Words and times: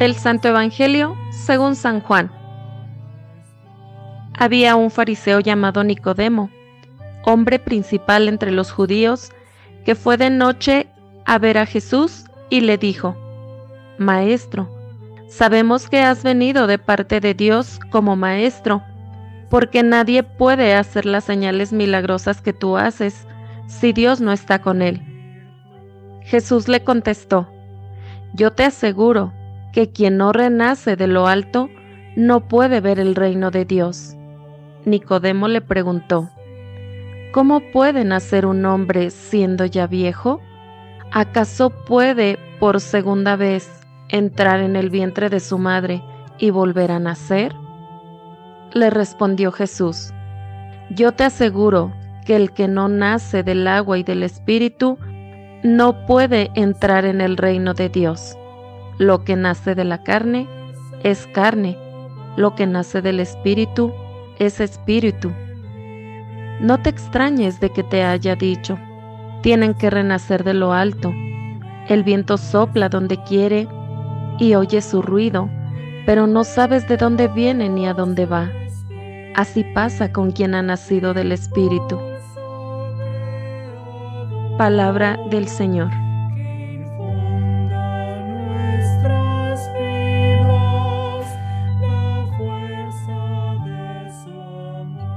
Del 0.00 0.14
Santo 0.14 0.48
Evangelio 0.48 1.14
según 1.30 1.76
San 1.76 2.00
Juan. 2.00 2.32
Había 4.32 4.74
un 4.74 4.90
fariseo 4.90 5.40
llamado 5.40 5.84
Nicodemo, 5.84 6.48
hombre 7.22 7.58
principal 7.58 8.26
entre 8.26 8.50
los 8.50 8.72
judíos, 8.72 9.30
que 9.84 9.94
fue 9.94 10.16
de 10.16 10.30
noche 10.30 10.86
a 11.26 11.36
ver 11.36 11.58
a 11.58 11.66
Jesús 11.66 12.24
y 12.48 12.62
le 12.62 12.78
dijo, 12.78 13.14
Maestro, 13.98 14.70
sabemos 15.28 15.90
que 15.90 16.00
has 16.00 16.22
venido 16.22 16.66
de 16.66 16.78
parte 16.78 17.20
de 17.20 17.34
Dios 17.34 17.78
como 17.90 18.16
maestro, 18.16 18.82
porque 19.50 19.82
nadie 19.82 20.22
puede 20.22 20.76
hacer 20.76 21.04
las 21.04 21.24
señales 21.24 21.74
milagrosas 21.74 22.40
que 22.40 22.54
tú 22.54 22.78
haces 22.78 23.26
si 23.66 23.92
Dios 23.92 24.22
no 24.22 24.32
está 24.32 24.62
con 24.62 24.80
él. 24.80 25.02
Jesús 26.22 26.68
le 26.68 26.82
contestó, 26.84 27.50
Yo 28.32 28.50
te 28.50 28.64
aseguro 28.64 29.34
que 29.72 29.90
quien 29.90 30.16
no 30.16 30.32
renace 30.32 30.96
de 30.96 31.06
lo 31.06 31.26
alto 31.26 31.68
no 32.16 32.48
puede 32.48 32.80
ver 32.80 32.98
el 32.98 33.14
reino 33.14 33.50
de 33.50 33.64
Dios. 33.64 34.16
Nicodemo 34.84 35.48
le 35.48 35.60
preguntó, 35.60 36.30
¿Cómo 37.32 37.60
puede 37.72 38.04
nacer 38.04 38.44
un 38.46 38.64
hombre 38.64 39.10
siendo 39.10 39.64
ya 39.64 39.86
viejo? 39.86 40.40
¿Acaso 41.12 41.70
puede 41.70 42.38
por 42.58 42.80
segunda 42.80 43.36
vez 43.36 43.70
entrar 44.08 44.60
en 44.60 44.74
el 44.74 44.90
vientre 44.90 45.28
de 45.28 45.38
su 45.38 45.58
madre 45.58 46.02
y 46.38 46.50
volver 46.50 46.90
a 46.90 46.98
nacer? 46.98 47.54
Le 48.72 48.90
respondió 48.90 49.52
Jesús, 49.52 50.12
Yo 50.90 51.12
te 51.12 51.24
aseguro 51.24 51.92
que 52.26 52.34
el 52.34 52.52
que 52.52 52.66
no 52.66 52.88
nace 52.88 53.42
del 53.42 53.66
agua 53.68 53.98
y 53.98 54.02
del 54.02 54.22
espíritu 54.22 54.98
no 55.62 56.06
puede 56.06 56.50
entrar 56.54 57.04
en 57.04 57.20
el 57.20 57.36
reino 57.36 57.74
de 57.74 57.88
Dios. 57.88 58.36
Lo 59.00 59.24
que 59.24 59.34
nace 59.34 59.74
de 59.74 59.84
la 59.84 60.02
carne 60.02 60.46
es 61.02 61.26
carne, 61.28 61.78
lo 62.36 62.54
que 62.54 62.66
nace 62.66 63.00
del 63.00 63.18
espíritu 63.18 63.94
es 64.38 64.60
espíritu. 64.60 65.32
No 66.60 66.82
te 66.82 66.90
extrañes 66.90 67.60
de 67.60 67.70
que 67.70 67.82
te 67.82 68.04
haya 68.04 68.36
dicho, 68.36 68.78
tienen 69.40 69.72
que 69.72 69.88
renacer 69.88 70.44
de 70.44 70.52
lo 70.52 70.74
alto. 70.74 71.14
El 71.88 72.04
viento 72.04 72.36
sopla 72.36 72.90
donde 72.90 73.16
quiere 73.24 73.66
y 74.38 74.54
oye 74.54 74.82
su 74.82 75.00
ruido, 75.00 75.48
pero 76.04 76.26
no 76.26 76.44
sabes 76.44 76.86
de 76.86 76.98
dónde 76.98 77.28
viene 77.28 77.70
ni 77.70 77.86
a 77.86 77.94
dónde 77.94 78.26
va. 78.26 78.50
Así 79.34 79.64
pasa 79.72 80.12
con 80.12 80.30
quien 80.30 80.54
ha 80.54 80.60
nacido 80.60 81.14
del 81.14 81.32
Espíritu. 81.32 81.98
Palabra 84.58 85.18
del 85.30 85.48
Señor. 85.48 85.88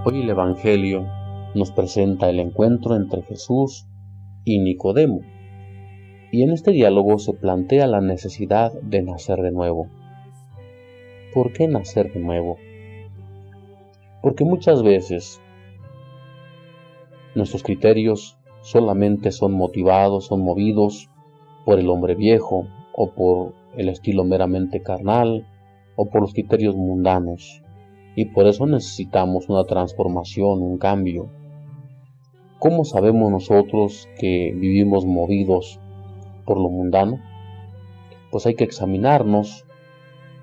Hoy 0.06 0.20
el 0.20 0.30
Evangelio 0.30 1.08
nos 1.56 1.72
presenta 1.72 2.30
el 2.30 2.42
encuentro 2.42 2.98
entre 2.98 3.22
Jesús 3.22 3.88
y 4.44 4.60
Nicodemo, 4.60 5.22
y 6.30 6.44
en 6.44 6.52
este 6.52 6.72
diálogo 6.72 7.20
se 7.20 7.32
plantea 7.32 7.88
la 7.88 8.02
necesidad 8.02 8.74
de 8.82 9.02
nacer 9.02 9.42
de 9.42 9.52
nuevo. 9.52 9.88
¿Por 11.34 11.54
qué 11.54 11.70
nacer 11.70 12.12
de 12.12 12.20
nuevo? 12.20 12.58
Porque 14.22 14.44
muchas 14.44 14.84
veces 14.84 15.42
nuestros 17.34 17.64
criterios 17.64 18.38
solamente 18.62 19.32
son 19.32 19.54
motivados, 19.54 20.26
son 20.26 20.42
movidos 20.42 21.10
por 21.64 21.80
el 21.80 21.88
hombre 21.88 22.16
viejo 22.16 22.68
o 22.94 23.12
por 23.12 23.54
el 23.78 23.88
estilo 23.88 24.26
meramente 24.26 24.84
carnal 24.84 25.48
o 25.96 26.10
por 26.10 26.20
los 26.20 26.34
criterios 26.34 26.76
mundanos 26.76 27.63
y 28.16 28.26
por 28.26 28.48
eso 28.48 28.66
necesitamos 28.66 29.50
una 29.50 29.64
transformación, 29.64 30.62
un 30.62 30.78
cambio. 30.78 31.30
¿Cómo 32.60 32.86
sabemos 32.86 33.32
nosotros 33.32 34.08
que 34.20 34.54
vivimos 34.56 35.06
movidos 35.06 35.80
por 36.46 36.58
lo 36.58 36.70
mundano? 36.70 37.20
Pues 38.32 38.46
hay 38.46 38.56
que 38.56 38.64
examinarnos, 38.64 39.66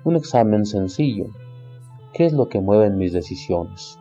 un 0.03 0.15
examen 0.15 0.65
sencillo. 0.65 1.27
¿Qué 2.13 2.25
es 2.25 2.33
lo 2.33 2.49
que 2.49 2.59
mueve 2.59 2.89
mis 2.89 3.13
decisiones? 3.13 3.97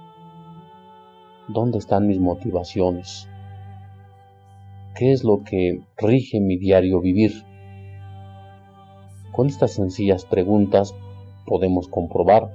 ¿Dónde 1.48 1.78
están 1.78 2.06
mis 2.06 2.18
motivaciones? 2.18 3.28
¿Qué 4.96 5.12
es 5.12 5.24
lo 5.24 5.42
que 5.44 5.82
rige 5.96 6.40
mi 6.40 6.56
diario 6.58 7.00
vivir? 7.00 7.44
Con 9.32 9.46
estas 9.46 9.72
sencillas 9.72 10.24
preguntas 10.24 10.94
podemos 11.46 11.88
comprobar 11.88 12.50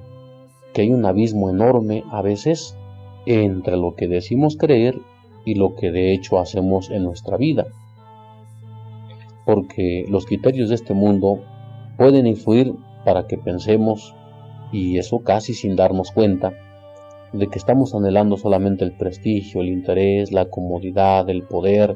que 0.75 0.81
hay 0.81 0.91
un 0.91 1.06
abismo 1.06 1.50
enorme 1.50 2.03
a 2.12 2.22
veces 2.22 2.78
entre 3.25 3.78
lo 3.78 3.96
que 3.96 4.09
decimos 4.09 4.58
creer 4.58 5.00
y 5.46 5.56
lo 5.56 5.74
que 5.74 5.90
de 5.90 6.12
hecho 6.12 6.38
hacemos 6.38 6.91
en 6.91 7.03
nuestra 7.03 7.38
vida. 7.38 7.66
Porque 9.46 10.03
los 10.09 10.25
criterios 10.25 10.68
de 10.68 10.75
este 10.75 10.94
mundo 10.94 11.40
pueden 11.97 12.28
influir 12.28 12.75
para 13.06 13.25
que 13.25 13.38
pensemos, 13.38 14.14
y 14.74 14.97
eso 14.97 15.19
casi 15.19 15.53
sin 15.53 15.78
darnos 15.78 16.12
cuenta, 16.12 16.52
de 17.31 17.47
que 17.47 17.58
estamos 17.58 17.96
anhelando 17.96 18.35
solamente 18.35 18.84
el 18.84 18.91
prestigio, 18.91 19.62
el 19.62 19.69
interés, 19.69 20.34
la 20.34 20.50
comodidad, 20.50 21.30
el 21.30 21.44
poder 21.44 21.96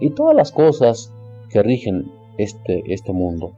y 0.00 0.10
todas 0.10 0.34
las 0.34 0.50
cosas 0.50 1.12
que 1.48 1.62
rigen 1.62 2.10
este, 2.38 2.82
este 2.92 3.12
mundo. 3.12 3.52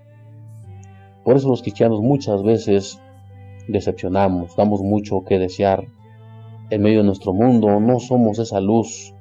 Por 1.25 1.39
eso 1.39 1.49
los 1.49 1.63
cristianos 1.63 2.03
muchas 2.03 2.43
veces 2.43 3.01
decepcionamos, 3.69 4.57
damos 4.57 4.83
mucho 4.83 5.25
que 5.25 5.39
desear. 5.39 5.87
En 6.71 6.83
medio 6.83 6.99
de 6.99 7.05
nuestro 7.05 7.33
mundo 7.33 7.81
no 7.81 8.01
somos 8.01 8.39
esa 8.39 8.61
luz 8.61 9.15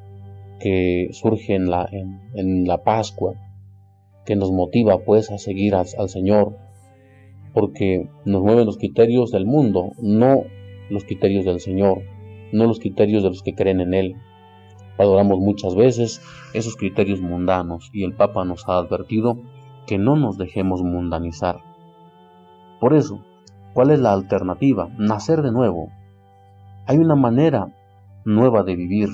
que 0.59 1.09
surge 1.11 1.55
en 1.55 1.69
la, 1.69 1.87
en, 1.91 2.67
la 2.67 2.83
Pascua, 2.83 3.35
que 4.25 4.35
nos 4.35 4.51
motiva 4.51 4.99
pues 4.99 5.29
a 5.31 5.37
seguir 5.37 5.75
al, 5.75 5.85
al 5.97 6.09
Señor, 6.09 6.57
porque 7.53 8.09
nos 8.25 8.41
mueven 8.41 8.65
los 8.65 8.77
criterios 8.77 9.31
del 9.31 9.45
mundo, 9.45 9.91
no 10.01 10.43
los 10.89 11.03
criterios 11.03 11.45
del 11.45 11.59
Señor, 11.59 12.01
no 12.51 12.65
los 12.65 12.79
criterios 12.79 13.23
de 13.23 13.29
los 13.29 13.43
que 13.43 13.55
creen 13.55 13.81
en 13.81 13.93
Él. 13.93 14.15
Adoramos 14.97 15.39
muchas 15.39 15.75
veces 15.75 16.21
esos 16.53 16.75
criterios 16.75 17.21
mundanos 17.21 17.89
y 17.93 18.03
el 18.03 18.13
Papa 18.13 18.45
nos 18.45 18.67
ha 18.67 18.77
advertido 18.77 19.37
que 19.85 19.97
no 19.97 20.15
nos 20.15 20.37
dejemos 20.37 20.81
mundanizar. 20.81 21.61
Por 22.79 22.93
eso, 22.95 23.23
¿Cuál 23.73 23.91
es 23.91 23.99
la 23.99 24.13
alternativa? 24.13 24.89
Nacer 24.97 25.41
de 25.41 25.51
nuevo. 25.51 25.89
Hay 26.85 26.97
una 26.97 27.15
manera 27.15 27.67
nueva 28.25 28.63
de 28.63 28.75
vivir. 28.75 29.09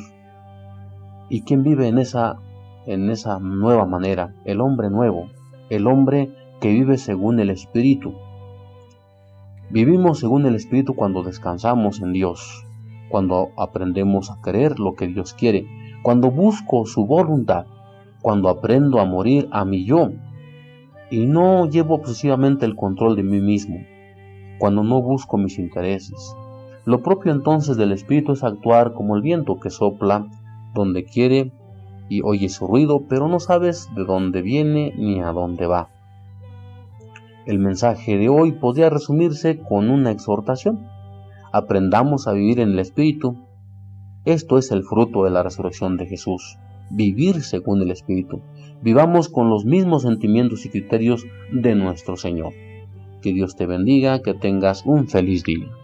¿Y 1.29 1.41
quién 1.41 1.63
vive 1.63 1.87
en 1.87 1.97
esa, 1.97 2.37
en 2.85 3.09
esa 3.09 3.39
nueva 3.39 3.85
manera? 3.85 4.33
El 4.45 4.61
hombre 4.61 4.89
nuevo, 4.89 5.27
el 5.69 5.87
hombre 5.87 6.33
que 6.61 6.69
vive 6.69 6.97
según 6.97 7.39
el 7.39 7.49
Espíritu. 7.49 8.13
Vivimos 9.69 10.19
según 10.19 10.45
el 10.45 10.55
Espíritu 10.55 10.93
cuando 10.93 11.23
descansamos 11.23 12.01
en 12.01 12.13
Dios, 12.13 12.65
cuando 13.09 13.49
aprendemos 13.57 14.31
a 14.31 14.39
creer 14.41 14.79
lo 14.79 14.95
que 14.95 15.07
Dios 15.07 15.33
quiere, 15.33 15.67
cuando 16.03 16.31
busco 16.31 16.85
su 16.85 17.05
voluntad, 17.05 17.65
cuando 18.21 18.49
aprendo 18.49 18.99
a 18.99 19.05
morir 19.05 19.49
a 19.51 19.65
mi 19.65 19.85
yo 19.85 20.11
y 21.11 21.25
no 21.25 21.69
llevo 21.69 21.95
obsesivamente 21.95 22.65
el 22.65 22.75
control 22.75 23.15
de 23.15 23.23
mí 23.23 23.39
mismo, 23.39 23.77
cuando 24.63 24.85
no 24.85 25.01
busco 25.01 25.37
mis 25.37 25.59
intereses. 25.59 26.37
Lo 26.85 27.03
propio 27.03 27.33
entonces 27.33 27.75
del 27.75 27.91
espíritu 27.91 28.31
es 28.31 28.45
actuar 28.45 28.93
como 28.93 29.17
el 29.17 29.21
viento 29.21 29.59
que 29.59 29.69
sopla 29.69 30.29
donde 30.73 31.03
quiere 31.03 31.51
y 32.07 32.21
oye 32.21 32.47
su 32.47 32.65
ruido, 32.65 33.03
pero 33.09 33.27
no 33.27 33.41
sabes 33.41 33.89
de 33.93 34.05
dónde 34.05 34.41
viene 34.41 34.93
ni 34.97 35.19
a 35.19 35.33
dónde 35.33 35.67
va. 35.67 35.89
El 37.45 37.59
mensaje 37.59 38.17
de 38.17 38.29
hoy 38.29 38.53
podría 38.53 38.89
resumirse 38.89 39.59
con 39.59 39.89
una 39.89 40.11
exhortación. 40.11 40.87
Aprendamos 41.51 42.29
a 42.29 42.31
vivir 42.31 42.61
en 42.61 42.69
el 42.69 42.79
Espíritu. 42.79 43.35
Esto 44.23 44.57
es 44.57 44.71
el 44.71 44.83
fruto 44.83 45.25
de 45.25 45.31
la 45.31 45.43
resurrección 45.43 45.97
de 45.97 46.05
Jesús. 46.05 46.57
Vivir 46.89 47.41
según 47.41 47.81
el 47.81 47.91
Espíritu. 47.91 48.39
Vivamos 48.81 49.27
con 49.27 49.49
los 49.49 49.65
mismos 49.65 50.03
sentimientos 50.03 50.65
y 50.65 50.69
criterios 50.69 51.25
de 51.51 51.75
nuestro 51.75 52.15
Señor. 52.15 52.53
Que 53.23 53.31
Dios 53.31 53.55
te 53.55 53.65
bendiga, 53.65 54.21
que 54.21 54.33
tengas 54.33 54.85
un 54.85 55.07
feliz 55.07 55.45
día. 55.45 55.82